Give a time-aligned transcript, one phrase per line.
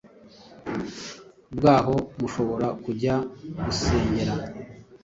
[1.55, 3.15] bwaho mushobora kujya
[3.63, 4.33] gusengera.